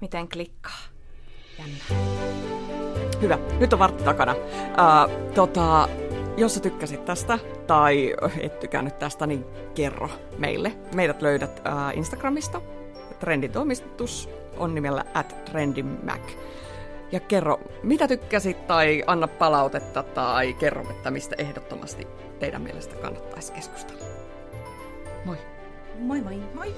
miten 0.00 0.28
klikkaa. 0.28 0.78
Jännä. 1.58 1.84
Hyvä. 3.20 3.38
Nyt 3.58 3.72
on 3.72 3.78
vartti 3.78 4.04
takana. 4.04 4.32
Uh, 4.32 5.32
tota, 5.34 5.88
jos 6.36 6.54
sä 6.54 6.60
tykkäsit 6.60 7.04
tästä 7.04 7.38
tai 7.66 8.14
et 8.40 8.60
tykännyt 8.60 8.98
tästä, 8.98 9.26
niin 9.26 9.44
kerro 9.74 10.10
meille. 10.38 10.72
Meidät 10.94 11.22
löydät 11.22 11.62
uh, 11.66 11.98
Instagramista. 11.98 12.60
Trenditoimistus 13.20 14.28
on 14.56 14.74
nimellä 14.74 15.04
at 15.14 15.44
trendimac 15.44 16.22
ja 17.14 17.20
kerro, 17.20 17.60
mitä 17.82 18.08
tykkäsit 18.08 18.66
tai 18.66 19.02
anna 19.06 19.28
palautetta 19.28 20.02
tai 20.02 20.54
kerro, 20.54 20.90
että 20.90 21.10
mistä 21.10 21.36
ehdottomasti 21.38 22.06
teidän 22.38 22.62
mielestä 22.62 22.96
kannattaisi 22.96 23.52
keskustella. 23.52 24.04
Moi! 25.24 25.36
Moi 25.98 26.20
moi! 26.20 26.42
Moi! 26.54 26.74